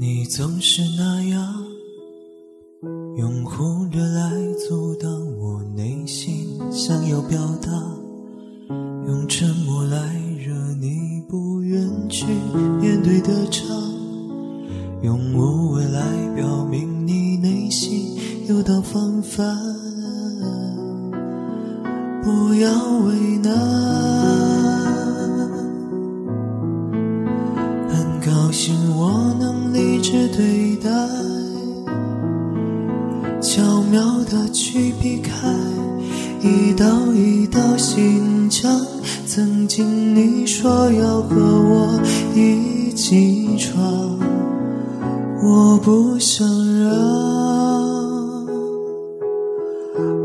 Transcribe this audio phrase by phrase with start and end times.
[0.00, 1.54] 你总是那样，
[3.16, 4.30] 用忽略来
[4.68, 7.68] 阻挡我内心想要表达，
[9.08, 12.26] 用沉默来惹你不愿去
[12.80, 13.66] 面对的场，
[15.02, 16.00] 用无谓来
[16.36, 19.58] 表明你内心有道防范。
[22.22, 23.50] 不要为难，
[27.88, 29.57] 很高兴我能
[30.08, 30.90] 理智对待，
[33.42, 35.30] 巧妙的去避开
[36.40, 38.80] 一道一道心墙。
[39.26, 42.00] 曾经你说要和我
[42.34, 44.18] 一起闯，
[45.42, 46.88] 我不想让。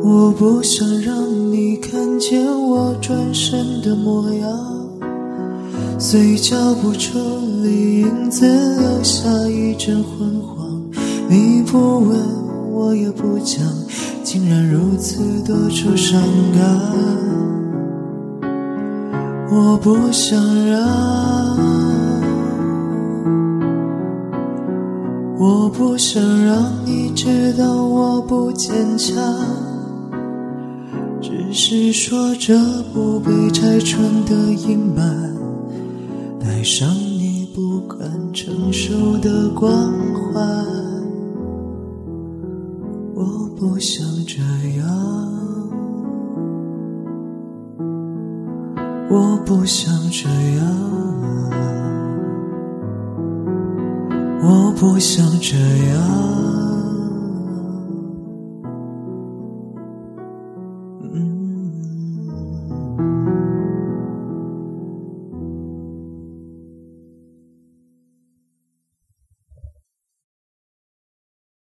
[0.06, 1.16] 我不想让
[1.52, 4.83] 你看见我转身的模样，
[6.06, 7.18] 随脚步处
[7.64, 10.84] 理影子留下一阵昏黄。
[11.30, 12.20] 你不问，
[12.74, 13.66] 我也不讲，
[14.22, 16.22] 竟然如此多处伤
[16.54, 16.62] 感。
[19.50, 21.58] 我不想让，
[25.40, 29.16] 我不想让你知道我不坚强。
[31.22, 32.60] 只是说着
[32.94, 35.33] 不被拆穿的隐瞒，
[36.64, 39.70] 爱上你不敢承受的光
[40.32, 40.42] 环。
[43.14, 44.40] 我不想这
[44.80, 44.88] 样，
[49.10, 50.66] 我不想这样，
[54.42, 56.43] 我不想这样。